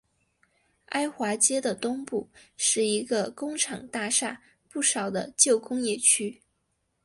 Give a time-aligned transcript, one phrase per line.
[0.87, 6.41] 埃华街的东部是一个工厂大厦不少的旧工业区。